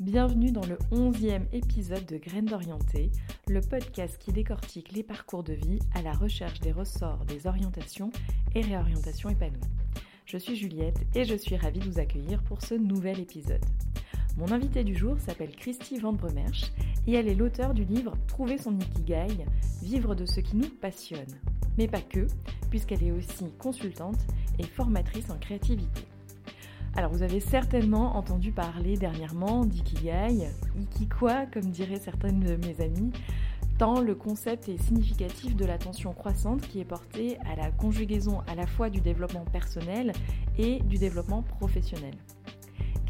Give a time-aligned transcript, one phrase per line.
[0.00, 3.12] Bienvenue dans le 11e épisode de Graines d'orienté,
[3.46, 8.10] le podcast qui décortique les parcours de vie à la recherche des ressorts des orientations
[8.56, 9.60] et réorientations épanouies.
[10.24, 13.64] Je suis Juliette et je suis ravie de vous accueillir pour ce nouvel épisode.
[14.36, 16.72] Mon invitée du jour s'appelle Christy Van Bremersch
[17.06, 19.46] et elle est l'auteur du livre Trouver son Ikigai,
[19.80, 21.38] vivre de ce qui nous passionne.
[21.78, 22.26] Mais pas que,
[22.70, 24.18] puisqu'elle est aussi consultante
[24.58, 26.02] et formatrice en créativité.
[26.96, 30.48] Alors vous avez certainement entendu parler dernièrement d'ikigai,
[30.80, 33.12] iki quoi comme diraient certaines de mes amies,
[33.78, 38.54] tant le concept est significatif de l'attention croissante qui est portée à la conjugaison à
[38.54, 40.12] la fois du développement personnel
[40.56, 42.14] et du développement professionnel.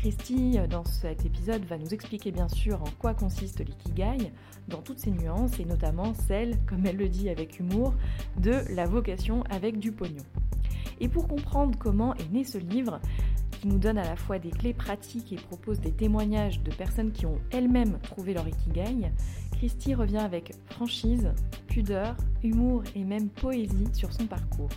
[0.07, 4.31] Christy, dans cet épisode, va nous expliquer bien sûr en quoi consiste l'ikigai,
[4.69, 7.93] dans toutes ses nuances, et notamment celle, comme elle le dit avec humour,
[8.37, 10.23] de la vocation avec du pognon.
[11.01, 13.01] Et pour comprendre comment est né ce livre,
[13.51, 17.11] qui nous donne à la fois des clés pratiques et propose des témoignages de personnes
[17.11, 19.11] qui ont elles-mêmes trouvé leur ikigai,
[19.57, 21.33] Christy revient avec franchise,
[21.67, 24.71] pudeur, humour et même poésie sur son parcours.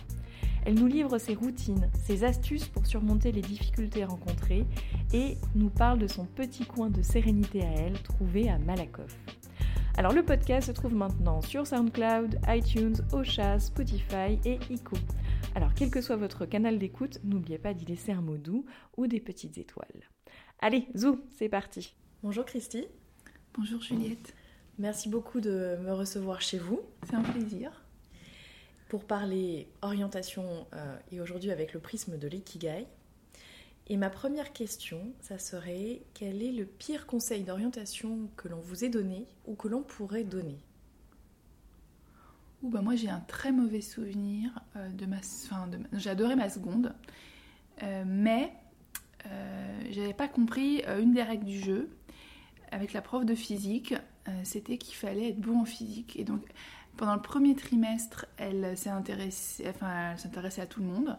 [0.66, 4.66] Elle nous livre ses routines, ses astuces pour surmonter les difficultés rencontrées
[5.12, 9.16] et nous parle de son petit coin de sérénité à elle trouvé à Malakoff.
[9.96, 14.96] Alors le podcast se trouve maintenant sur SoundCloud, iTunes, Ocha, Spotify et Ico.
[15.54, 18.64] Alors quel que soit votre canal d'écoute, n'oubliez pas d'y laisser un mot doux
[18.96, 20.08] ou des petites étoiles.
[20.60, 21.94] Allez, zou, c'est parti.
[22.22, 22.86] Bonjour Christy.
[23.54, 24.34] Bonjour Juliette.
[24.78, 26.80] Merci beaucoup de me recevoir chez vous.
[27.08, 27.70] C'est un plaisir.
[28.90, 32.88] Pour parler orientation euh, et aujourd'hui avec le prisme de l'ikigai.
[33.86, 38.84] Et ma première question, ça serait quel est le pire conseil d'orientation que l'on vous
[38.84, 40.58] ait donné ou que l'on pourrait donner?
[42.64, 45.18] Ouh, bah moi j'ai un très mauvais souvenir euh, de ma.
[46.10, 46.92] Adoré ma seconde,
[47.84, 48.52] euh, mais
[49.90, 51.90] j'avais pas compris une des règles du jeu
[52.72, 53.94] avec la prof de physique.
[54.42, 56.18] c'était qu'il fallait être bon en physique.
[56.18, 56.42] Et donc
[56.96, 59.64] pendant le premier trimestre, elle s'est intéressée,
[60.16, 61.16] s'intéressait à tout le monde.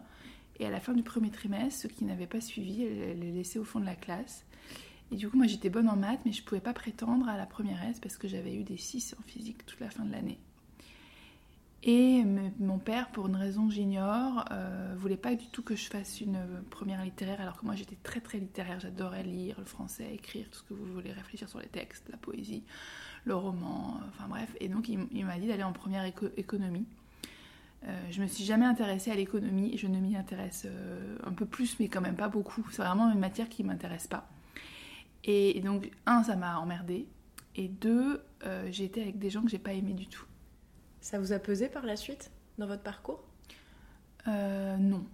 [0.58, 3.58] Et à la fin du premier trimestre, ceux qui n'avaient pas suivi, elle, les laissait
[3.58, 4.44] au fond de la classe.
[5.10, 7.46] Et du coup, moi j'étais bonne en maths, mais je pouvais pas prétendre à la
[7.46, 10.38] première S parce que j'avais eu des 6 en physique toute la fin de l'année.
[11.84, 12.24] Et
[12.60, 16.20] mon père, pour une raison que j'ignore, euh, voulait pas du tout que je fasse
[16.20, 16.38] une
[16.70, 20.60] première littéraire, alors que moi j'étais très très littéraire, j'adorais lire le français, écrire, tout
[20.60, 22.62] ce que vous voulez, réfléchir sur les textes, la poésie,
[23.24, 24.54] le roman, euh, enfin bref.
[24.60, 26.86] Et donc il, m'a dit d'aller en première éco- économie.
[27.88, 31.46] Euh, je me suis jamais intéressée à l'économie, je ne m'y intéresse euh, un peu
[31.46, 32.64] plus, mais quand même pas beaucoup.
[32.70, 34.30] C'est vraiment une matière qui m'intéresse pas.
[35.24, 37.06] Et, donc, un, ça m'a emmerdée,
[37.54, 38.24] et deux,
[38.70, 40.24] j'ai été avec des gens que j'ai pas aimés du tout.
[41.02, 43.20] Ça vous a pesé par la suite dans votre parcours?
[44.28, 45.04] Euh, non.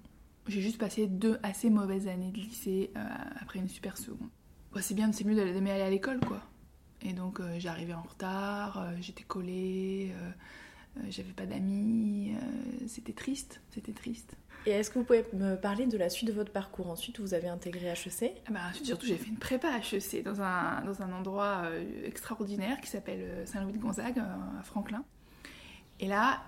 [0.46, 3.00] J'ai juste passé deux assez mauvaises années de lycée euh,
[3.40, 4.28] après une super seconde.
[4.72, 6.42] Bon, c'est bien, c'est mieux d'aimer aller à l'école, quoi.
[7.00, 10.12] Et donc, euh, j'arrivais en retard, euh, j'étais collée,
[11.08, 12.34] j'avais pas d'amis,
[12.86, 14.34] c'était triste, c'était triste.
[14.66, 16.90] Et est-ce que vous pouvez me parler de la suite de votre parcours?
[16.90, 18.42] Ensuite, vous avez intégré HEC.
[18.46, 21.62] Ah bah, ensuite, surtout, j'ai fait une prépa HEC dans un, dans un endroit
[22.04, 25.02] extraordinaire qui s'appelle Saint-Louis-de-Gonzague, à Franklin.
[26.00, 26.42] Et là,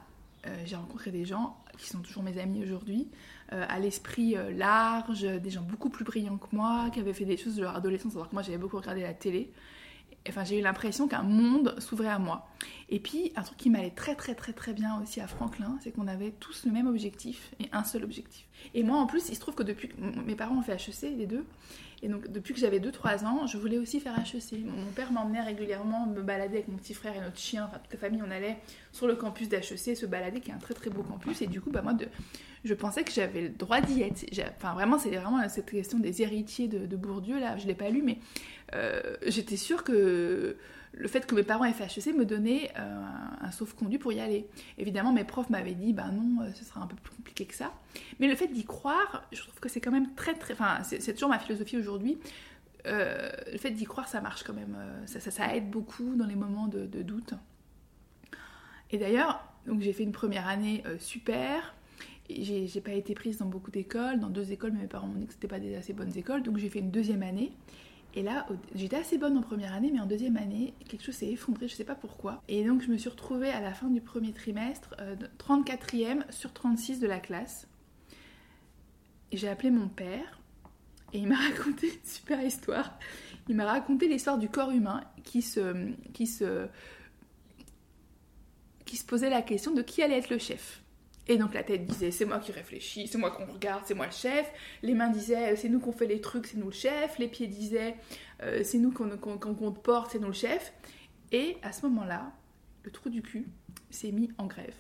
[0.47, 3.09] euh, j'ai rencontré des gens qui sont toujours mes amis aujourd'hui,
[3.53, 7.25] euh, à l'esprit euh, large, des gens beaucoup plus brillants que moi, qui avaient fait
[7.25, 9.53] des choses de leur adolescence, alors que moi j'avais beaucoup regardé la télé.
[10.29, 12.47] Enfin, j'ai eu l'impression qu'un monde s'ouvrait à moi.
[12.91, 15.93] Et puis, un truc qui m'allait très très très très bien aussi à Franklin, c'est
[15.93, 18.47] qu'on avait tous le même objectif et un seul objectif.
[18.75, 19.91] Et moi, en plus, il se trouve que depuis
[20.27, 21.47] mes parents ont fait HEC, les deux,
[22.03, 24.65] et donc depuis que j'avais 2-3 ans, je voulais aussi faire HEC.
[24.65, 27.93] Mon père m'emmenait régulièrement me balader avec mon petit frère et notre chien, enfin toute
[27.93, 28.59] la famille, on allait
[28.93, 31.43] sur le campus d'HEC se balader, qui est un très très beau campus.
[31.43, 32.07] Et du coup, bah, moi, de,
[32.65, 34.25] je pensais que j'avais le droit d'y être.
[34.57, 38.03] Enfin, vraiment, c'est vraiment cette question des héritiers de, Bourdieu, là, je l'ai pas lu,
[38.03, 38.19] mais
[38.75, 40.57] euh, j'étais sûre que
[40.93, 43.03] le fait que mes parents aient fait HEC me donnait euh,
[43.41, 44.47] un, sauf-conduit pour y aller.
[44.77, 47.55] Évidemment, mes profs m'avaient dit, bah non, euh, ce sera un peu plus compliqué que
[47.55, 47.73] ça.
[48.19, 50.53] Mais le fait d'y croire, je trouve que c'est quand même très très...
[50.53, 52.19] Enfin, c'est toujours ma philosophie aujourd'hui.
[52.85, 54.77] Le fait d'y croire, ça marche quand même.
[55.07, 57.35] Ça, ça, aide beaucoup dans les moments de, doute.
[58.91, 59.45] Et d'ailleurs,
[59.79, 61.75] j'ai fait une première année super.
[62.39, 65.27] J'ai pas été prise dans beaucoup d'écoles, dans deux écoles, mais mes parents m'ont dit
[65.27, 67.53] que c'était pas des assez bonnes écoles, donc j'ai fait une deuxième année.
[68.15, 71.31] Et là, j'étais assez bonne en première année, mais en deuxième année, quelque chose s'est
[71.31, 72.43] effondré, je sais pas pourquoi.
[72.49, 74.97] Et donc, je me suis retrouvée à la fin du premier trimestre,
[75.39, 77.69] 34e sur 36 de la classe.
[79.33, 80.41] J'ai appelé mon père,
[81.13, 82.99] et il m'a raconté une super histoire.
[83.49, 86.67] Il m'a raconté l'histoire du corps humain qui se, qui, se,
[88.85, 90.83] qui se posait la question de qui allait être le chef.
[91.31, 94.07] Et donc la tête disait c'est moi qui réfléchis, c'est moi qu'on regarde, c'est moi
[94.07, 94.51] le chef.
[94.83, 97.21] Les mains disaient c'est nous qu'on fait les trucs, c'est nous le chef.
[97.21, 97.95] Les pieds disaient
[98.43, 100.73] euh, c'est nous qu'on qu porte, c'est nous le chef.
[101.31, 102.33] Et à ce moment-là,
[102.83, 103.47] le trou du cul
[103.91, 104.75] s'est mis en grève.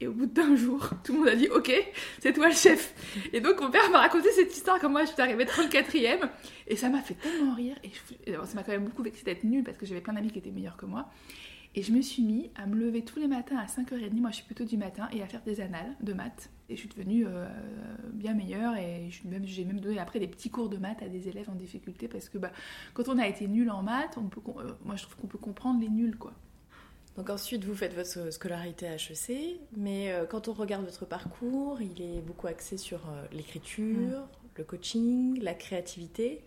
[0.00, 1.72] Et au bout d'un jour, tout le monde a dit Ok,
[2.20, 2.94] c'est toi le chef.
[3.32, 6.30] Et donc mon père m'a raconté cette histoire comme moi je suis arrivée 34ème.
[6.68, 7.76] Et ça m'a fait tellement rire.
[8.24, 10.38] Et ça m'a quand même beaucoup vexé d'être nulle parce que j'avais plein d'amis qui
[10.38, 11.10] étaient meilleurs que moi.
[11.74, 14.36] Et je me suis mis à me lever tous les matins à 5h30, moi je
[14.36, 16.50] suis plutôt du matin, et à faire des annales de maths.
[16.68, 17.46] Et je suis devenue euh,
[18.12, 21.48] bien meilleure et j'ai même, donné après des petits cours de maths à des élèves
[21.48, 22.50] en difficulté parce que bah,
[22.92, 25.38] quand on a été nul en maths, on peut, euh, moi je trouve qu'on peut
[25.38, 26.32] comprendre les nuls quoi.
[27.16, 31.80] Donc ensuite, vous faites votre scolarité à HEC, mais euh, quand on regarde votre parcours,
[31.80, 33.00] il est beaucoup axé sur
[33.32, 34.28] l'écriture, mm.
[34.56, 36.44] le coaching, la créativité.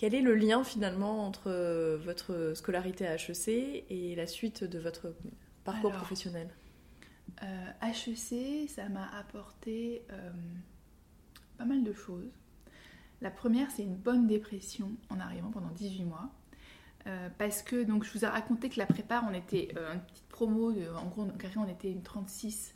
[0.00, 4.78] Quel est le lien finalement entre euh, votre scolarité à HEC et la suite de
[4.78, 5.14] votre
[5.62, 6.48] parcours professionnel?
[7.82, 10.30] HEC, euh, ça m'a apporté euh,
[11.58, 12.30] pas mal de choses.
[13.20, 16.30] La première, c'est une bonne dépression en arrivant pendant 18 mois.
[17.36, 20.72] parce que donc je vous ai raconté que la prépa, on était une petite promo,
[20.96, 21.26] en gros,
[21.56, 22.74] on était une 36.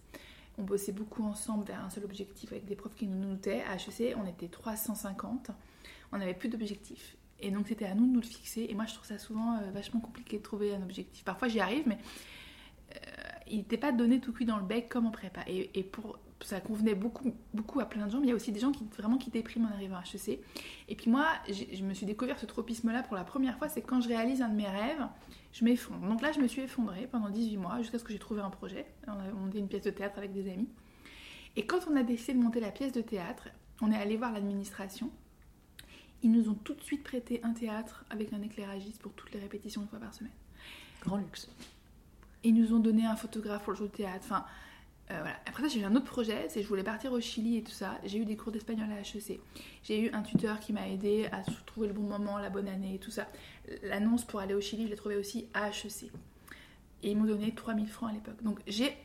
[0.58, 3.62] On bossait beaucoup ensemble vers un seul objectif avec des profs qui nous notaient.
[3.62, 5.50] À HEC, on était 350
[6.14, 7.16] on n'avait plus d'objectif.
[7.40, 8.66] Et donc c'était à nous de nous le fixer.
[8.70, 11.24] Et moi je trouve ça souvent euh, vachement compliqué de trouver un objectif.
[11.24, 11.98] Parfois j'y arrive, mais
[12.94, 12.98] euh,
[13.48, 15.40] il n'était pas donné tout cuit dans le bec comme en prépa.
[15.46, 17.32] Et, pour ça convenait beaucoup,
[17.80, 19.64] à plein de gens, mais il y a aussi des gens qui vraiment qui dépriment
[19.66, 20.40] en arrivant à HEC.
[20.88, 24.02] Et puis moi, je me suis découvert ce tropisme-là pour la première fois, c'est quand
[24.02, 25.08] je réalise un de mes rêves,
[25.52, 26.06] je m'effondre.
[26.06, 28.50] Donc là, je me suis effondrée pendant 18 mois jusqu'à ce que j'ai trouvé un
[28.50, 28.84] projet.
[29.06, 30.68] On a monté une pièce de théâtre avec des amis.
[31.56, 33.48] Et quand on a décidé de monter la pièce de théâtre,
[33.80, 35.10] on est allé voir l'administration
[36.24, 39.40] ils nous ont tout de suite prêté un théâtre avec un éclairagiste pour toutes les
[39.40, 40.32] répétitions une fois par semaine.
[41.02, 41.50] Grand luxe.
[42.42, 44.24] Ils nous ont donné un photographe pour le show de théâtre.
[44.24, 44.46] Enfin,
[45.10, 45.36] euh, voilà.
[45.44, 47.72] Après ça, j'ai eu un autre projet, c'est je voulais partir au Chili et tout
[47.72, 47.98] ça.
[48.04, 49.38] J'ai eu des cours d'espagnol à HEC.
[49.82, 52.94] J'ai eu un tuteur qui m'a aidé à trouver le bon moment, la bonne année
[52.94, 53.28] et tout ça.
[53.82, 56.10] L'annonce pour aller au Chili, je l'ai trouvée aussi à HEC.
[57.02, 58.42] Et ils m'ont donné 3000 francs à l'époque.
[58.42, 58.96] Donc j'ai,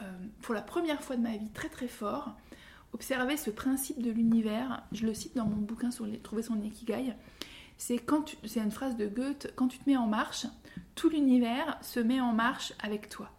[0.00, 0.12] euh,
[0.42, 2.36] pour la première fois de ma vie, très très fort,
[2.92, 4.82] observer ce principe de l'univers.
[4.92, 7.14] Je le cite dans mon bouquin sur les, Trouver son Ikigai.
[7.76, 10.46] C'est quand c'est une phrase de Goethe, quand tu te mets en marche,
[10.94, 13.30] tout l'univers se met en marche avec toi.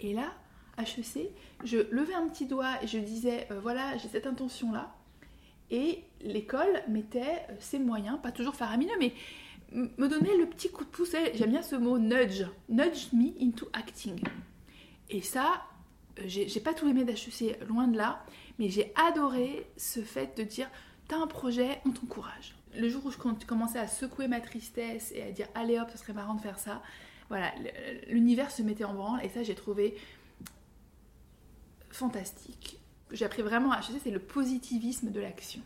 [0.00, 0.34] Et là,
[0.78, 1.30] HEC,
[1.64, 4.94] je levais un petit doigt et je disais euh, voilà, j'ai cette intention là.
[5.70, 9.14] Et l'école mettait euh, ses moyens, pas toujours faramineux, mais
[9.72, 11.14] me donnait le petit coup de pouce.
[11.34, 14.20] J'aime bien ce mot nudge, nudge me into acting.
[15.10, 15.62] Et ça,
[16.18, 18.24] euh, j'ai pas tout aimé d'HEC, loin de là,
[18.58, 20.68] mais j'ai adoré ce fait de dire
[21.08, 22.54] t'as un projet, on t'encourage.
[22.76, 23.16] Le jour où je
[23.46, 26.58] commençais à secouer ma tristesse et à dire allez hop, ce serait marrant de faire
[26.58, 26.82] ça,
[27.28, 27.52] voilà,
[28.08, 29.96] l'univers se mettait en branle et ça j'ai trouvé
[31.90, 32.78] fantastique.
[33.12, 35.62] J'ai appris vraiment à HEC, c'est le positivisme de l'action.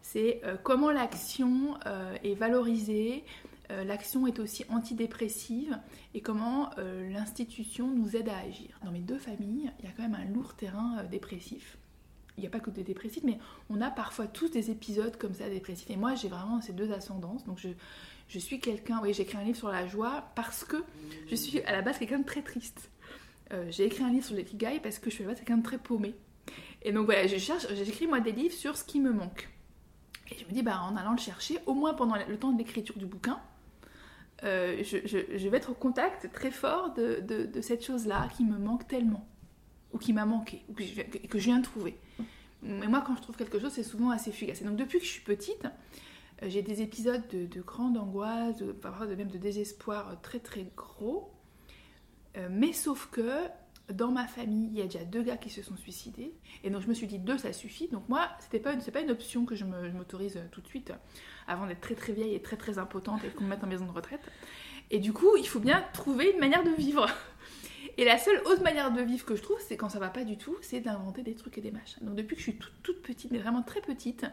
[0.00, 3.24] C'est euh, comment l'action euh, est valorisée,
[3.72, 5.78] euh, l'action est aussi antidépressive
[6.14, 8.78] et comment euh, l'institution nous aide à agir.
[8.84, 11.78] Dans mes deux familles, il y a quand même un lourd terrain euh, dépressif.
[12.36, 13.38] Il n'y a pas que des dépressifs, mais
[13.70, 15.90] on a parfois tous des épisodes comme ça dépressifs.
[15.90, 17.44] Et moi, j'ai vraiment ces deux ascendances.
[17.44, 17.58] Donc,
[18.28, 20.78] je, suis quelqu'un, oui, j'ai écrit un livre sur la joie parce que
[21.28, 22.90] je suis à la base quelqu'un de très triste.
[23.68, 25.62] j'ai écrit un livre sur l'ikigai parce que je suis à la base quelqu'un de
[25.62, 26.14] très paumé.
[26.80, 29.50] Et donc voilà, je j'écris moi des livres sur ce qui me manque.
[30.30, 32.58] Et je me dis, bah, en allant le chercher, au moins pendant le temps de
[32.58, 33.38] l'écriture du bouquin,
[34.44, 39.26] euh, je, vais être au contact très fort de, cette chose-là qui me manque tellement,
[39.92, 41.96] ou qui m'a manqué, ou que je, viens de trouver.
[42.62, 44.62] Mais moi, quand je trouve quelque chose, c'est souvent assez fugace.
[44.62, 45.66] Et donc, depuis que je suis petite,
[46.42, 51.32] euh, j'ai des épisodes de, grande angoisse, de, même de désespoir très très gros.
[52.36, 53.46] Euh, mais sauf que
[53.90, 56.34] dans ma famille, il y a déjà deux gars qui se sont suicidés.
[56.64, 57.88] Et donc je me suis dit, deux, ça suffit.
[57.88, 60.92] Donc moi, c'était pas, pas une option que je m'autorise tout de suite,
[61.46, 63.86] avant d'être très très vieille et très très impotente et qu'on me mette en maison
[63.86, 64.22] de retraite.
[64.90, 67.06] Et du coup, il faut bien trouver une manière de vivre.
[67.98, 70.24] Et la seule autre manière de vivre que je trouve, c'est quand ça va pas
[70.24, 72.02] du tout, c'est d'inventer des trucs et des machins.
[72.06, 74.24] Donc depuis que je suis toute, petite, mais vraiment très petite,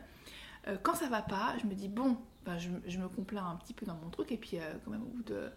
[0.68, 3.74] euh, quand ça va pas, je me dis, bon, ben, je, me complains un petit
[3.74, 5.50] peu dans mon truc, et puis euh, quand même au bout de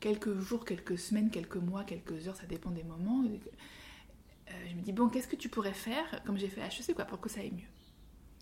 [0.00, 3.22] quelques jours, quelques semaines, quelques mois, quelques heures, ça dépend des moments.
[4.48, 7.20] je me dis, bon, qu'est-ce que tu pourrais faire, comme j'ai fait HEC, quoi, pour
[7.20, 7.68] que ça aille mieux?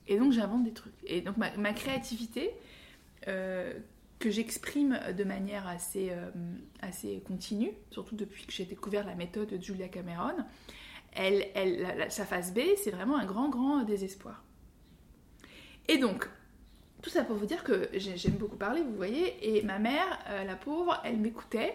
[0.06, 0.94] Et donc, j'invente des trucs.
[1.04, 2.50] Et donc, ma, créativité,
[3.26, 6.12] que j'exprime de manière assez,
[6.80, 10.36] assez continue, surtout depuis que j'ai découvert la méthode de Julia Cameron,
[11.12, 14.44] elle, elle, sa phase B, c'est vraiment un grand, grand désespoir.
[15.88, 16.28] Et donc,
[17.02, 20.44] tout ça pour vous dire que j'aime beaucoup parler, vous voyez, et ma mère, euh,
[20.44, 21.74] la pauvre, elle m'écoutait,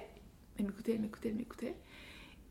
[0.58, 1.76] elle m'écoutait, elle m'écoutait, elle m'écoutait,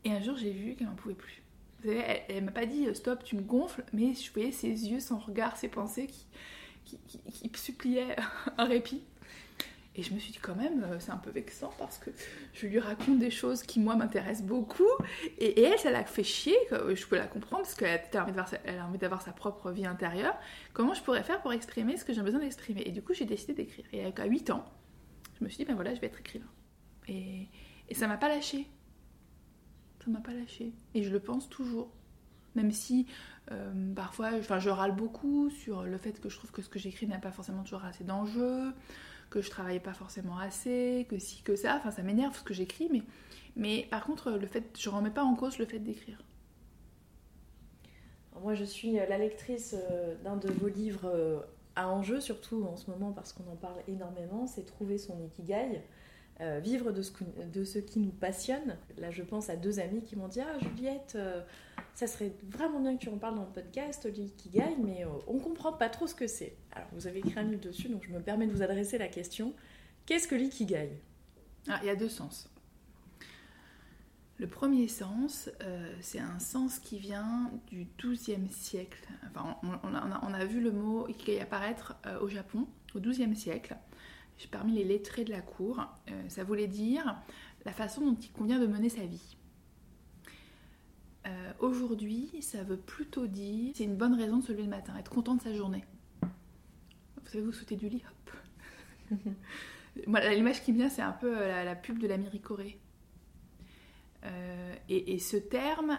[0.05, 1.43] et un jour j'ai vu qu'elle n'en pouvait plus.
[1.79, 4.69] Vous savez, elle, m'a pas dit euh, stop, tu me gonfles, mais je voyais ses
[4.69, 6.27] yeux, son regard, ses pensées qui,
[7.55, 8.15] suppliaient
[8.57, 9.03] un répit.
[9.95, 12.09] Et je me suis dit quand même, euh, c'est un peu vexant parce que
[12.53, 14.89] je lui raconte des choses qui moi m'intéressent beaucoup.
[15.37, 19.21] Et, elle, ça l'a fait chier, je peux la comprendre parce qu'elle a envie d'avoir
[19.21, 20.35] sa propre vie intérieure.
[20.73, 22.81] Comment je pourrais faire pour exprimer ce que j'ai besoin d'exprimer?
[22.85, 23.85] Et du coup, j'ai décidé d'écrire.
[23.93, 24.65] Et à 8 ans,
[25.39, 26.49] je me suis dit, ben voilà, je vais être écrivain.
[27.07, 27.47] Et,
[27.89, 28.67] et ça m'a pas lâché.
[30.03, 30.73] Ça m'a pas lâché.
[30.95, 31.91] Et je le pense toujours.
[32.55, 33.07] Même si
[33.51, 36.79] euh, parfois, enfin, je râle beaucoup sur le fait que je trouve que ce que
[36.79, 38.73] j'écris n'a pas forcément toujours assez d'enjeux
[39.33, 41.77] que je travaillais pas forcément assez, que si, que ça.
[41.77, 43.01] Enfin, ça m'énerve ce que j'écris, mais,
[43.55, 46.19] mais par contre, le fait, je remets pas en cause le fait d'écrire.
[48.43, 51.39] Moi, je suis la lectrice euh, d'un de vos livres euh,
[51.75, 55.81] à enjeu, surtout en ce moment parce qu'on en parle énormément, c'est Trouver son Ikigai.
[56.43, 57.11] Euh, vivre de ce,
[57.53, 58.77] de ce, qui nous passionne.
[58.97, 61.17] Là, je pense à deux amis qui m'ont dit Ah, Juliette,
[61.93, 65.39] ça serait vraiment bien que tu en parles dans le podcast, l'ikigai, mais euh, on
[65.39, 66.55] comprend pas trop ce que c'est.
[66.71, 69.07] Alors, vous avez écrit un livre dessus, donc je me permets de vous adresser la
[69.07, 69.53] question
[70.05, 70.89] qu'est-ce que l'ikigai
[71.69, 72.49] ah, Il y a deux sens.
[74.39, 79.07] Le premier sens, euh, c'est un sens qui vient du XIIe siècle.
[79.29, 83.75] Enfin, on, a, vu le mot ikigai apparaître euh, au Japon au XIIe siècle.
[84.51, 85.83] Parmi les lettrés de la cour,
[86.27, 87.15] ça voulait dire
[87.65, 89.37] la façon dont il convient de mener sa vie.
[91.25, 94.93] Euh, aujourd'hui, ça veut plutôt dire c'est une bonne raison de se lever le matin,
[94.99, 95.85] être content de sa journée.
[96.21, 98.03] Vous savez, vous sautez du lit,
[99.11, 99.19] hop.
[100.07, 102.17] l'image qui me vient, c'est un peu euh, la, pub de la.
[104.25, 105.97] Euh, et, ce terme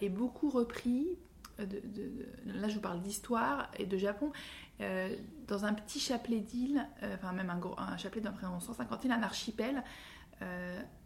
[0.00, 1.06] est beaucoup repris,
[1.58, 4.32] là je vous parle d'histoire et de Japon,
[4.80, 9.22] dans un petit chapelet d'îles, enfin même un, gros, un chapelet d'environ 150 îles, un
[9.22, 9.82] archipel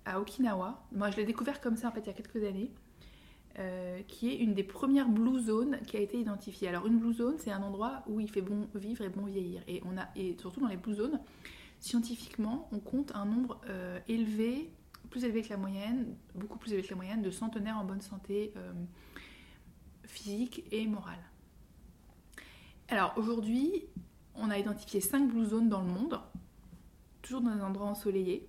[0.05, 0.87] à Okinawa.
[0.93, 2.73] Moi je l'ai découvert comme ça en fait il y a quelques années.
[3.59, 6.69] Euh, qui est une des premières blue zones qui a été identifiée.
[6.69, 9.63] Alors une blue zone, c'est un endroit où il fait bon vivre et bon vieillir.
[9.67, 11.19] Et, on a, et surtout dans les blue zones,
[11.81, 14.71] scientifiquement, on compte un nombre euh, élevé,
[15.11, 18.01] plus élevé que la moyenne, beaucoup plus élevé que la moyenne, de centenaires en bonne
[18.01, 18.73] santé euh,
[20.09, 21.19] physique et morale.
[22.89, 23.85] Alors aujourd'hui,
[24.35, 26.21] on a identifié 5 blue zones dans le monde,
[27.23, 28.49] toujours dans des endroits ensoleillés,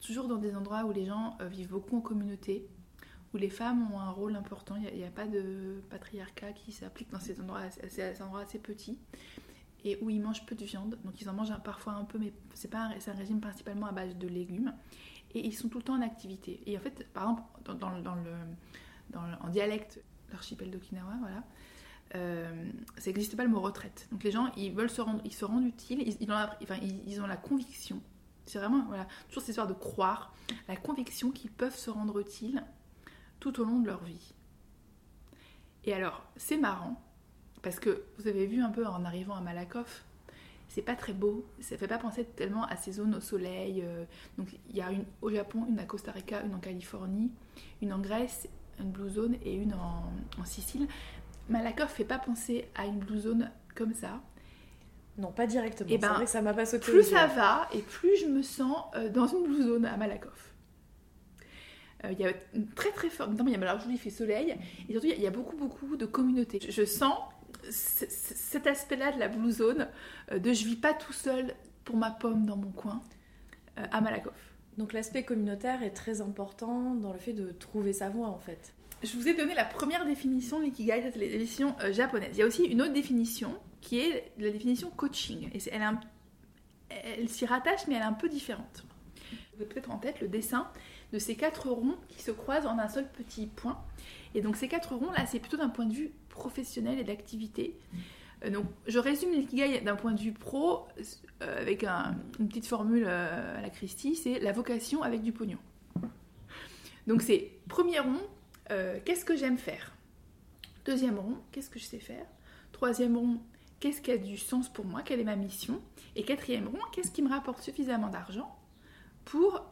[0.00, 2.66] toujours dans des endroits où les gens vivent beaucoup en communauté,
[3.32, 4.76] où les femmes ont un rôle important.
[4.76, 8.98] Il n'y a, pas de patriarcat qui s'applique dans ces endroits, assez, endroits assez petits
[9.84, 10.98] et où ils mangent peu de viande.
[11.04, 14.28] Donc ils en mangent parfois un peu, mais c'est un régime principalement à base de
[14.28, 14.74] légumes.
[15.34, 16.62] Et ils sont tout le temps en activité.
[16.66, 17.42] Et en fait, par exemple,
[17.78, 21.44] dans, le, en dialecte, l'archipel d'Okinawa, voilà,
[22.14, 24.08] euh, ça n'existe pas le mot retraite.
[24.12, 26.76] Donc les gens, ils veulent se rendre, ils se rendent utiles, ils, ont, la, enfin,
[27.06, 28.02] ils, ont la conviction.
[28.46, 30.34] C'est vraiment, voilà, toujours cette histoire de croire,
[30.68, 32.62] la conviction qu'ils peuvent se rendre utiles
[33.40, 34.34] tout au long de leur vie.
[35.84, 37.00] Et alors, c'est marrant,
[37.62, 40.04] parce que vous avez vu un peu en arrivant à Malakoff,
[40.68, 43.82] c'est pas très beau, ça fait pas penser tellement à ces zones au soleil.
[43.84, 44.04] Euh,
[44.38, 47.30] donc il y a une au Japon, une à Costa Rica, une en Californie,
[47.82, 48.48] une en Grèce,
[48.80, 50.86] une blue zone et une en, Sicile.
[51.48, 54.20] Malakoff fait pas penser à une blue zone comme ça.
[55.18, 55.90] Non, pas directement.
[55.90, 56.90] Et eh ben, vrai que ça m'a pas sauté.
[56.90, 60.52] Plus ça va et plus je me sens euh, dans une blue zone à Malakoff.
[62.04, 63.28] Euh, il y a une très très fort.
[63.28, 64.56] Notamment, il y a, aujourd'hui, il fait soleil.
[64.88, 66.60] Et surtout, il y a beaucoup beaucoup de communautés.
[66.68, 67.16] Je sens
[67.70, 69.88] cet aspect-là de la blue zone,
[70.30, 73.00] euh, de je vis pas tout seul pour ma pomme dans mon coin,
[73.78, 74.51] euh, à Malakoff.
[74.78, 78.72] Donc l'aspect communautaire est très important dans le fait de trouver sa voie en fait.
[79.02, 82.30] Je vous ai donné la première définition de l'ikigai, c'est la japonaise.
[82.34, 85.50] Il y a aussi une autre définition qui est la définition coaching.
[85.52, 85.58] Et
[86.88, 88.84] elle, s'y rattache, mais elle est un peu différente.
[89.54, 90.68] Vous avez peut-être en tête le dessin
[91.12, 93.82] de ces quatre ronds qui se croisent en un seul petit point.
[94.34, 97.76] Et donc ces quatre ronds là, c'est plutôt d'un point de vue professionnel et d'activité.
[98.50, 100.86] Donc je résume l'ikigai d'un point de vue pro
[101.42, 105.58] euh, avec une petite formule euh, à la Christie, c'est la vocation avec du pognon.
[107.06, 108.20] Donc c'est premier rond,
[109.04, 109.92] qu'est-ce que j'aime faire?
[110.84, 112.26] Deuxième rond, qu'est-ce que je sais faire?
[112.72, 113.40] Troisième rond,
[113.80, 115.02] qu'est-ce qui a du sens pour moi?
[115.02, 115.80] Quelle est ma mission?
[116.16, 118.56] Et quatrième rond, qu'est-ce qui me rapporte suffisamment d'argent
[119.24, 119.68] pour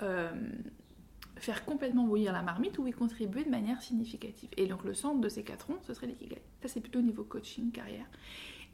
[1.37, 4.51] faire complètement bouillir la marmite ou y contribuer de manière significative?
[4.57, 6.43] Et donc le centre de ces quatre ronds, ce serait l'ikigai.
[6.63, 8.07] Ça, c'est plutôt au niveau coaching, carrière.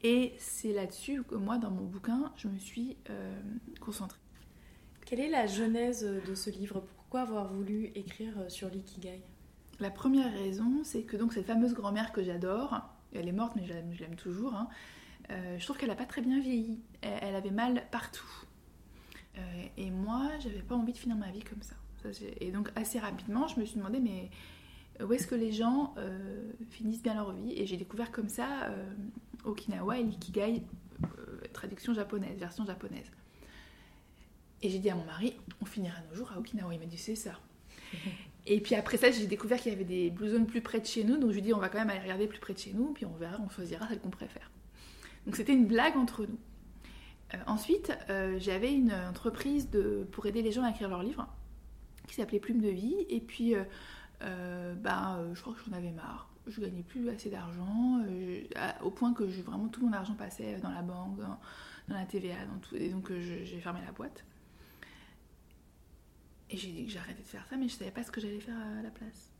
[0.03, 3.35] Et c'est là-dessus que moi, dans mon bouquin, je me suis euh,
[3.79, 4.19] concentrée.
[5.05, 6.81] Quelle est la genèse de ce livre?
[6.95, 9.21] Pourquoi avoir voulu écrire sur l'ikigai?
[9.79, 12.81] La première raison, c'est que donc cette fameuse grand-mère que j'adore,
[13.13, 14.67] elle est morte, mais je l'aime toujours, hein,
[15.31, 16.79] euh, je trouve qu'elle n'a pas très bien vieilli.
[17.01, 18.25] Elle, avait mal partout.
[19.37, 19.41] Euh,
[19.77, 21.75] et moi, j'avais pas envie de finir ma vie comme ça.
[22.39, 24.29] Et donc, assez rapidement, je me suis demandé, mais
[25.05, 27.53] où est-ce que les gens euh, finissent bien leur vie?
[27.53, 28.69] Et j'ai découvert comme ça
[29.47, 30.63] Okinawa et l'ikigai,
[31.53, 33.11] traduction japonaise, version japonaise.
[34.61, 36.73] Et j'ai dit à mon mari, on finira nos jours à Okinawa.
[36.73, 37.39] Il m'a dit, c'est ça.
[38.49, 40.85] Et puis après ça, j'ai découvert qu'il y avait des blue zones plus près de
[40.85, 42.53] chez nous, donc je lui ai dit on va quand même aller regarder plus près
[42.53, 44.49] de chez nous, puis on verra, on choisira celle qu'on préfère.
[45.25, 46.39] Donc c'était une blague entre nous.
[47.33, 51.27] Euh, ensuite, euh, j'avais une entreprise de, pour aider les gens à écrire leurs livres,
[52.07, 56.29] qui s'appelait Plume de vie, et puis euh, ben, je crois que j'en avais marre.
[56.47, 58.01] Je gagnais plus assez d'argent,
[58.81, 61.37] au point que vraiment tout mon argent passait dans la banque, dans,
[61.89, 64.23] la TVA, dans tout, et donc j'ai fermé la boîte.
[66.49, 68.21] Et j'ai dit que j'arrêtais de faire ça, mais je ne savais pas ce que
[68.21, 69.33] j'allais faire à la place.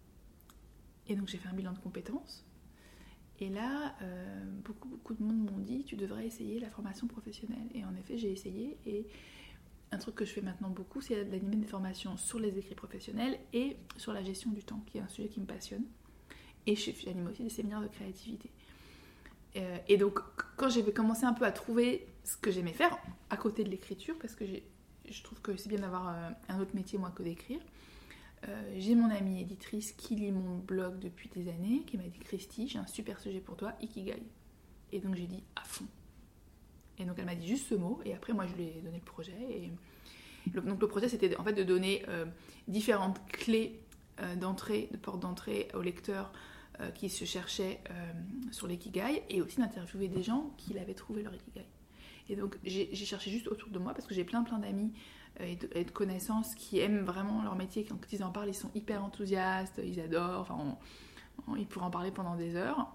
[1.07, 2.45] Et donc j'ai fait un bilan de compétences.
[3.39, 7.67] Et là, euh, beaucoup, beaucoup de monde m'ont dit, tu devrais essayer la formation professionnelle.
[7.73, 8.77] Et en effet, j'ai essayé.
[8.85, 9.05] Et
[9.91, 13.39] un truc que je fais maintenant beaucoup, c'est d'animer des formations sur les écrits professionnels
[13.53, 15.83] et sur la gestion du temps, qui est un sujet qui me passionne.
[16.67, 18.49] Et j'anime aussi des séminaires de créativité.
[19.55, 20.19] Euh, et donc,
[20.57, 22.97] quand j'ai commencé un peu à trouver ce que j'aimais faire,
[23.29, 24.45] à côté de l'écriture, parce que
[25.09, 27.59] je trouve que c'est bien d'avoir euh, un autre métier, moi, que d'écrire.
[28.47, 32.19] Euh, j'ai mon amie éditrice qui lit mon blog depuis des années, qui m'a dit
[32.19, 34.21] Christy, j'ai un super sujet pour toi, Ikigai.
[34.91, 35.87] Et donc j'ai dit à fond.
[36.99, 38.97] Et donc elle m'a dit juste ce mot, et après moi je lui ai donné
[38.97, 39.33] le projet.
[39.49, 39.71] Et
[40.51, 42.05] donc le projet c'était en fait de donner
[42.67, 43.81] différentes clés
[44.37, 45.81] d'entrée, de porte d'entrée aux
[46.79, 47.81] lecteurs qui se cherchaient
[48.51, 51.65] sur l'ikigai, et aussi d'interviewer des gens qui l'avaient trouvé leur Ikigai.
[52.29, 54.91] Et donc j'ai cherché juste autour de moi parce que j'ai plein plein d'amis
[55.41, 57.85] euh, et, de, connaissances qui aiment vraiment leur métier.
[57.85, 60.41] Quand ils en parlent, ils sont hyper enthousiastes, ils adorent.
[60.41, 60.77] Enfin,
[61.57, 62.93] ils pourraient en parler pendant des heures.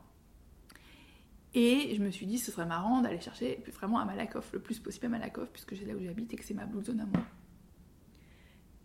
[1.55, 4.79] Et je me suis dit, ce serait marrant d'aller chercher vraiment à Malakoff, le plus
[4.79, 7.05] possible à Malakoff, puisque c'est là où j'habite et que c'est ma blue zone à
[7.05, 7.23] moi.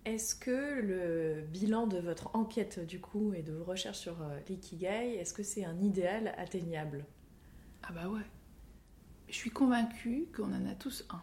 [0.08, 4.40] Est-ce que le bilan de votre enquête du coup et de vos recherches sur euh,
[4.48, 7.06] l'ikigai, est-ce que c'est un idéal atteignable?
[7.84, 8.22] Ah bah ouais
[9.28, 11.22] je suis convaincue qu'on en a tous un.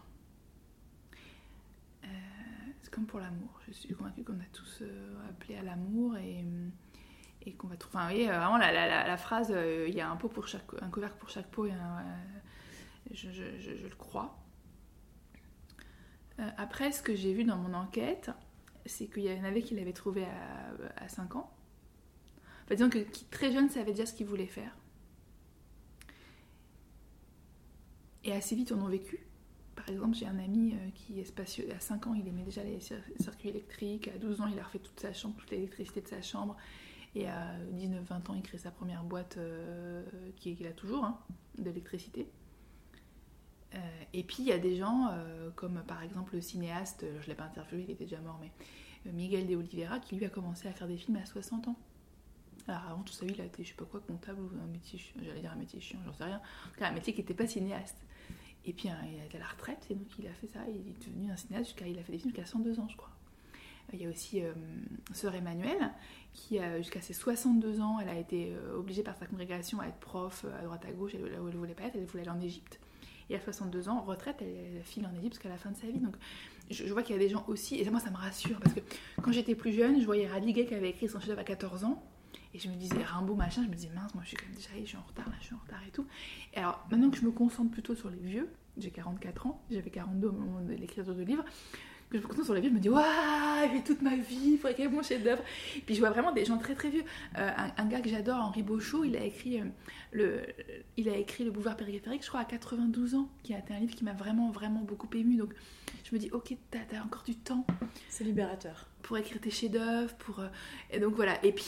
[2.04, 2.08] Euh,
[2.82, 3.58] c'est comme pour l'amour.
[3.66, 6.44] Je suis convaincue qu'on a tous euh, appelé à l'amour et,
[7.46, 8.28] et qu'on va trouver.
[8.28, 9.48] Enfin, la, phrase
[9.88, 11.66] il y a un, pot pour chaque, un couvercle pour chaque pot,
[13.10, 14.36] je, le crois.
[16.58, 18.30] après, ce que j'ai vu dans mon enquête,
[18.86, 21.50] c'est qu'il y en avait qui l'avaient trouvé à, à 5 ans.
[22.64, 22.98] Enfin, disons que
[23.30, 24.74] très jeune savait déjà ce qu'il voulait faire.
[28.24, 29.20] Et assez vite, on en vécu.
[29.74, 31.68] Par exemple, j'ai un ami euh, qui est spacieux.
[31.74, 34.08] À 5 ans, il aimait déjà les circuits électriques.
[34.08, 36.56] À 12 ans, il a refait toute sa chambre, toute l'électricité de sa chambre.
[37.14, 40.02] Et à 19-20 ans, il crée sa première boîte euh,
[40.36, 41.18] qu'il a toujours, hein,
[41.58, 42.28] d'électricité.
[44.14, 45.10] Euh, et puis, il y a des gens,
[45.56, 48.50] comme par exemple le cinéaste, je ne l'ai pas interviewé, il était déjà mort, mais
[49.12, 51.76] Miguel de Oliveira, qui lui a commencé à faire des films à 60 ans.
[52.66, 54.98] Alors avant tout vie, il a été, je sais pas quoi, comptable ou un métier,
[55.22, 56.40] j'allais dire un métier chiant, j'en sais rien.
[56.74, 57.98] En cas, un métier qui n'était pas cinéaste.
[58.64, 60.88] Et puis hein, il été à la retraite, et donc il a fait ça, il
[60.88, 63.10] est devenu un cinéaste jusqu'à, il a fait des films jusqu'à 102 ans, je crois.
[63.92, 64.54] Il y a aussi euh,
[65.12, 65.92] Sœur Emmanuelle,
[66.32, 69.98] qui jusqu'à ses 62 ans, elle a été euh, obligée par sa congrégation à être
[69.98, 72.22] prof euh, à droite à gauche, elle, là où elle voulait pas être, elle voulait
[72.22, 72.80] aller en Égypte.
[73.30, 75.98] Et à 62 ans, retraite, elle, file en Égypte jusqu'à la fin de sa vie.
[75.98, 76.14] Donc
[76.70, 78.80] je, vois qu'il y a des gens aussi, et moi ça me rassure, parce que
[79.22, 82.02] quand j'étais plus jeune, je voyais Radiguet qui avait écrit son chef-d'œuvre à 14 ans,
[82.52, 84.68] et je me disais Rimbaud machin, je me disais mince, moi je suis comme déjà,
[84.80, 86.06] je suis en retard là, je suis en retard et tout.
[86.54, 89.90] Et alors maintenant que je me concentre plutôt sur les vieux, j'ai 44 ans, j'avais
[89.90, 91.44] 42 au moment de l'écriture du livre,
[92.14, 94.52] que je me concentre sur les vieux, je me dis waouh, j'ai toute ma vie,
[94.52, 95.42] il faudrait qu'il y ait mon chef d'œuvre.
[95.84, 97.04] Puis je vois vraiment des gens très très vieux.
[97.38, 99.64] Euh, un, gars que j'adore, Henri Beauchot, il a écrit euh,
[100.12, 100.42] le,
[100.96, 103.80] il a écrit le Boulevard périphérique, je crois à 92 ans, qui a été un
[103.80, 105.36] livre qui m'a vraiment vraiment beaucoup ému.
[105.36, 105.54] Donc
[106.04, 107.66] je me dis ok, t'as as encore du temps.
[108.08, 110.48] C'est libérateur pour écrire tes chefs-d'œuvre, pour euh,
[110.90, 111.44] et donc voilà.
[111.44, 111.64] Et puis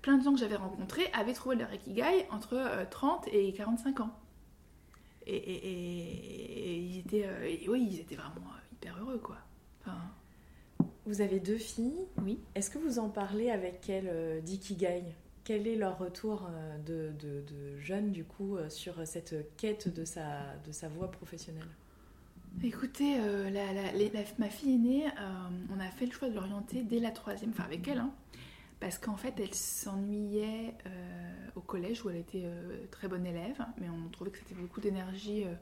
[0.00, 4.00] plein de gens que j'avais rencontrés avaient trouvé leur ikigai entre 30 euh, et 45
[4.00, 4.16] ans.
[5.24, 7.28] Et, ils étaient,
[7.68, 9.36] oui, ils étaient vraiment hyper heureux quoi.
[11.06, 12.00] Vous avez deux filles.
[12.22, 12.38] Oui.
[12.54, 15.02] Est-ce que vous en parlez avec elles d'ikigai
[15.44, 16.48] Quel est leur retour
[16.86, 21.66] de, de, jeunes du coup sur cette quête de sa, de sa voie professionnelle?
[22.62, 25.10] Écoutez, euh, la- la- les- la- ma fille aînée, euh,
[25.74, 28.12] on a fait le choix de l'orienter dès la troisième, enfin avec elle, hein,
[28.78, 33.64] parce qu'en fait elle s'ennuyait euh, au collège où elle était euh, très bonne élève,
[33.80, 35.54] mais on trouvait que c'était beaucoup d'énergie euh,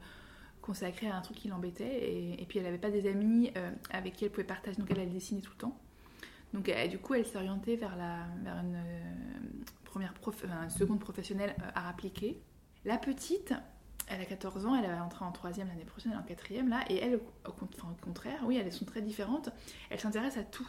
[0.61, 4.13] consacrée à un truc qui l'embêtait, et, puis elle n'avait pas des amis euh, avec
[4.13, 5.77] qui elle pouvait partager, donc elle, elle dessinait tout le temps.
[6.53, 9.01] Donc euh, du coup elle s'est orientée vers, la, vers une, euh,
[9.85, 12.41] première prof, enfin, une seconde professionnelle art appliqué.
[12.85, 13.53] La petite,
[14.07, 16.69] elle a 14 ans, elle va entrer en troisième l'année prochaine, elle est en quatrième
[16.69, 17.51] là, et elle, au,
[18.01, 19.49] contraire, oui, elles sont très différentes.
[19.89, 20.67] Elle s'intéresse à tout,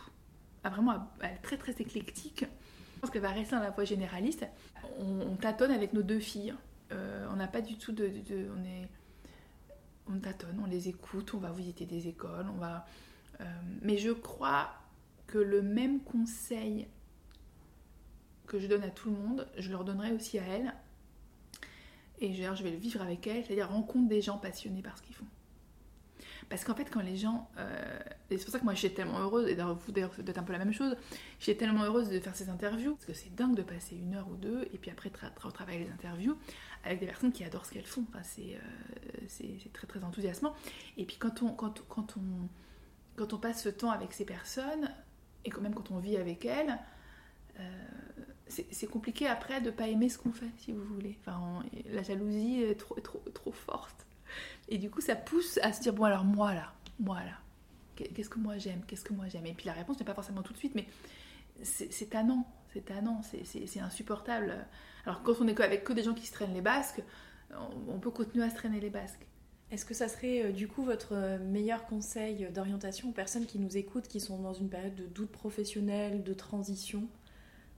[0.65, 2.45] à vraiment, à- elle est très très éclectique.
[2.95, 4.47] Je pense qu'elle va rester dans la voie généraliste.
[5.01, 6.55] On, on tâtonne avec nos deux filles.
[7.31, 8.87] On n'a pas du tout de, de- de- on est,
[10.13, 12.87] on tâtonne, on les écoute, on va visiter des écoles, on va.
[13.41, 13.45] euh,
[13.81, 14.71] mais je crois
[15.27, 16.87] que le même conseil
[18.47, 20.75] que je donne à tout le monde, je leur donnerai aussi à elles.
[22.19, 25.17] Et je, vais le vivre avec elles, c'est-à-dire rencontre des gens passionnés par ce qu'ils
[25.17, 25.27] font.
[26.53, 27.49] Parce qu'en fait, quand les gens.
[27.57, 30.53] euh, c'est pour ça que moi, j'étais tellement heureuse, et d'ailleurs, vous, d'ailleurs, un peu
[30.53, 30.95] la même chose,
[31.41, 34.29] j'étais tellement heureuse de faire ces interviews, parce que c'est dingue de passer une heure
[34.29, 36.37] ou deux, et puis après, tra- tra- travailler les interviews
[36.85, 38.05] avec des personnes qui adorent ce qu'elles font.
[38.11, 38.59] Enfin, c'est,
[39.43, 40.55] euh, très, très enthousiasmant.
[40.99, 44.91] Et puis, quand on, passe ce temps avec ces personnes,
[45.47, 46.79] et quand même quand on vit avec elles,
[47.61, 47.85] euh,
[48.47, 51.17] c'est, compliqué après de pas aimer ce qu'on fait, si vous voulez.
[51.21, 54.05] Enfin, la jalousie est trop, trop, trop forte.
[54.69, 57.39] Et du coup, ça pousse à se dire bon, alors moi là, moi là,
[57.97, 59.47] qu'est-ce que moi j'aime, qu'est-ce que moi j'aime?
[59.47, 60.87] Et puis la réponse n'est pas forcément tout de suite, mais
[61.63, 64.55] c'est tannant, c'est tannant, c'est- insupportable.
[65.05, 67.03] Alors quand on est avec que des gens qui se traînent les basques,
[67.51, 69.27] on, on peut continuer à se traîner les basques.
[69.71, 73.59] Est-ce que ça serait euh, du coup votre euh, meilleur conseil d'orientation aux personnes qui
[73.59, 77.09] nous écoutent, qui sont dans une période de doute professionnel, de transition,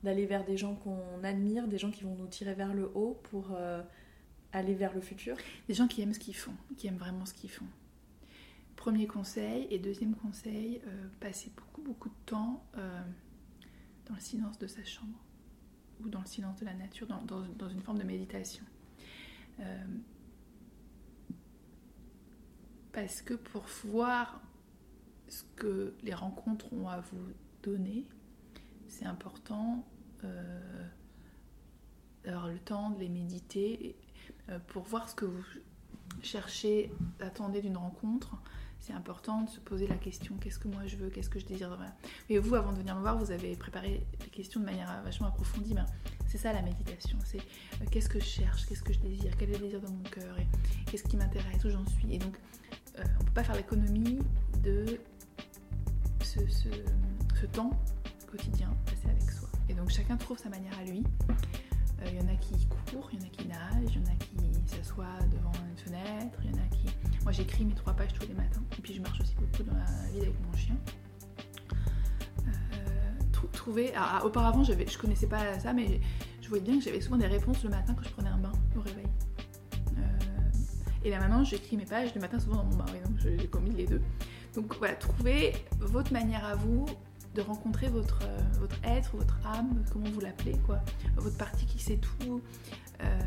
[0.03, 3.21] d'aller vers des gens qu'on admire, des gens qui vont nous tirer vers le haut
[3.31, 3.81] pour euh,
[4.55, 5.37] aller vers le futur
[5.69, 7.67] Des gens qui aiment ce qu'ils font, qui aiment vraiment ce qu'ils font.
[8.77, 9.67] Premier conseil.
[9.71, 13.03] Et deuxième conseil, euh, passer beaucoup, beaucoup de temps euh,
[14.07, 15.19] dans le silence de sa chambre
[16.01, 18.65] ou dans le silence de la nature, dans, une forme de méditation.
[19.61, 19.85] Euh,
[22.93, 24.41] parce que pour voir
[25.29, 27.29] ce que les rencontres ont à vous
[27.63, 28.07] donner,
[28.89, 29.85] c'est important
[32.25, 33.97] d'avoir le temps de les méditer
[34.69, 35.45] pour voir ce que vous
[36.23, 38.37] cherchez, attendez d'une rencontre.
[38.81, 41.47] C'est important de se poser la question qu'est-ce que moi je veux, qu'est-ce que je
[41.47, 41.79] désire.
[42.29, 45.29] Et vous, avant de venir me voir, vous avez préparé les questions de manière vachement
[45.29, 45.73] approfondie.
[45.73, 45.87] Ben,
[46.27, 49.51] c'est ça la méditation c'est euh, qu'est-ce que je cherche, qu'est-ce que je désire, quel
[49.51, 50.37] est le désir dans mon cœur,
[50.87, 52.15] qu'est-ce qui m'intéresse, où j'en suis.
[52.15, 52.37] Et donc,
[52.99, 54.19] euh, on ne peut pas faire l'économie
[54.63, 55.01] de
[56.21, 57.71] ce temps
[58.31, 59.49] quotidien passé avec soi.
[59.69, 61.05] Et donc, chacun trouve sa manière à lui.
[62.03, 64.05] Euh, Il y en a qui courent, il y en a qui nagent, il y
[64.05, 66.87] en a qui s'assoient devant une fenêtre, il y en a qui...
[67.23, 69.77] Moi j'écris mes trois pages tous les matins, et puis je marche aussi beaucoup dans
[69.77, 70.77] la ville avec mon chien.
[72.47, 72.51] Euh,
[73.33, 73.95] trou- trouver...
[73.95, 76.01] alors, ah, auparavant j'avais- je connaissais pas ça, mais
[76.43, 78.53] je voyais bien que j'avais souvent des réponses le matin quand je prenais un bain
[78.77, 79.07] au réveil.
[79.99, 80.19] Euh,
[81.05, 83.71] et là maintenant j'écris mes pages le matin souvent dans mon bain, donc j'ai commis
[83.73, 84.03] les deux.
[84.55, 86.85] Donc voilà, trouvez votre manière à vous
[87.35, 90.81] de rencontrer votre, euh, votre être, votre âme, comment vous l'appelez, quoi,
[91.17, 92.41] votre partie qui sait tout.
[93.03, 93.21] Euh,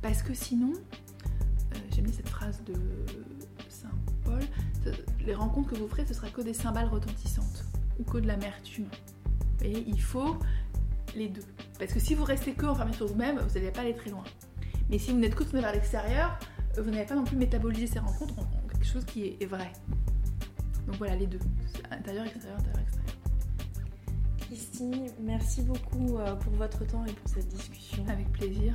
[0.00, 2.74] parce que sinon, euh, j'aime bien cette phrase de
[3.68, 3.88] Saint
[4.24, 4.40] Paul,
[5.24, 7.64] les rencontres que vous ferez, ce sera que des cymbales retentissantes
[7.98, 8.88] ou que de l'amertume.
[9.62, 10.38] Et il faut
[11.14, 11.44] les deux.
[11.78, 14.24] Parce que si vous restez que enfermé sur vous-même, vous n'allez pas aller très loin.
[14.88, 16.38] Mais si vous n'êtes que tourné vers l'extérieur,
[16.76, 19.72] vous n'allez pas non plus métaboliser ces rencontres en, quelque chose qui est, est vrai.
[20.86, 21.40] Donc voilà, les deux.
[21.90, 22.77] Intérieur, extérieur, intérieur,
[24.52, 25.08] extérieur.
[25.08, 28.04] Christine, merci beaucoup euh, pour votre temps et pour cette discussion.
[28.08, 28.74] Avec plaisir.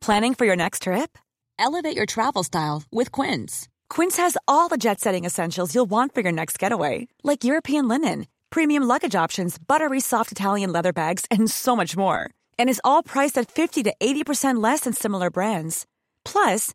[0.00, 1.16] Planning for your next trip?
[1.58, 3.68] Elevate your travel style with Quince.
[3.88, 7.88] Quince has all the jet setting essentials you'll want for your next getaway, like European
[7.88, 12.28] linen, premium luggage options, buttery soft Italian leather bags, and so much more.
[12.58, 15.86] And is all priced at 50 to 80% less than similar brands.
[16.24, 16.74] Plus,